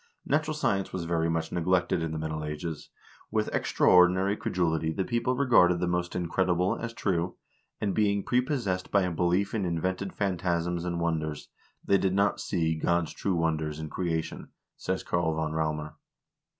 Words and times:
"Natural 0.25 0.55
science 0.55 0.91
was 0.91 1.05
very 1.05 1.29
much 1.29 1.51
neglected 1.51 2.01
in 2.01 2.11
the 2.11 2.17
Middle 2.17 2.43
Ages. 2.43 2.89
With 3.29 3.53
extraordinary 3.53 4.35
credulity 4.35 4.91
the 4.91 5.05
people 5.05 5.35
regarded 5.35 5.79
the 5.79 5.85
most 5.87 6.15
incredible 6.15 6.75
as 6.75 6.91
true, 6.91 7.35
and, 7.79 7.93
being 7.93 8.23
prepossessed 8.23 8.89
by 8.89 9.03
a 9.03 9.11
belief 9.11 9.53
in 9.53 9.63
invented 9.63 10.11
phantasms 10.11 10.85
and 10.85 10.99
wonders, 10.99 11.49
they 11.85 11.99
did 11.99 12.15
not 12.15 12.39
see 12.39 12.73
God's 12.79 13.13
true 13.13 13.35
wonders 13.35 13.77
in 13.77 13.91
creation," 13.91 14.47
says 14.75 15.03
Karl 15.03 15.35
von 15.35 15.51
Raumer. 15.53 15.93